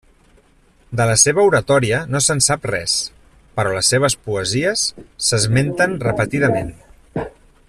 [1.01, 2.97] De la seva oratòria no se'n sap res,
[3.59, 4.89] però les seves poesies
[5.27, 6.77] s'esmenten repetidament.